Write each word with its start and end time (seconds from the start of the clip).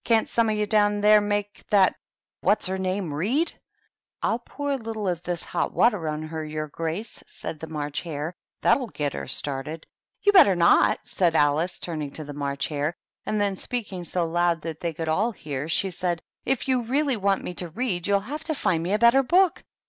"Can't 0.04 0.28
some 0.28 0.48
of 0.48 0.54
you 0.54 0.66
down 0.68 1.00
there 1.00 1.20
make 1.20 1.68
that 1.70 1.96
whaVs 2.44 2.68
her 2.68 2.78
name 2.78 3.12
read?" 3.12 3.52
"I'll 4.22 4.38
pour 4.38 4.70
a 4.70 4.76
little 4.76 5.08
of 5.08 5.20
this 5.24 5.42
hot 5.42 5.72
water 5.74 6.06
on 6.06 6.22
her, 6.22 6.44
your 6.44 6.68
Grace," 6.68 7.24
said 7.26 7.58
the 7.58 7.66
March 7.66 8.02
Hare. 8.02 8.32
"That'll 8.62 8.86
get 8.86 9.14
her 9.14 9.26
started."" 9.26 9.88
You'd 10.22 10.30
better 10.34 10.54
not," 10.54 11.00
said 11.02 11.34
Alice, 11.34 11.80
turning 11.80 12.12
to 12.12 12.22
the 12.22 12.32
March 12.34 12.68
Hare; 12.68 12.94
and 13.26 13.40
then, 13.40 13.56
speaking 13.56 14.04
so 14.04 14.24
loud 14.26 14.62
that 14.62 14.78
they 14.78 14.94
could 14.94 15.08
all 15.08 15.32
hear, 15.32 15.68
she 15.68 15.90
said, 15.90 16.22
—"If 16.46 16.68
you 16.68 16.82
really 16.82 17.16
want 17.16 17.42
me 17.42 17.52
to 17.54 17.70
read, 17.70 18.06
you'll 18.06 18.20
have 18.20 18.44
to 18.44 18.54
find 18.54 18.84
me 18.84 18.92
a 18.92 18.96
better 19.00 19.24
book. 19.24 19.64